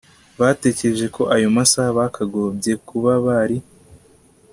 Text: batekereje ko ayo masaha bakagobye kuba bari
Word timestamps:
batekereje 0.39 1.05
ko 1.15 1.21
ayo 1.35 1.47
masaha 1.57 1.89
bakagobye 1.99 2.73
kuba 2.87 3.11
bari 3.25 3.57